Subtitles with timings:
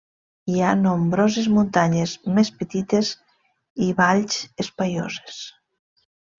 [0.51, 3.13] Hi ha nombroses muntanyes més petites
[3.89, 5.41] i valls espaioses.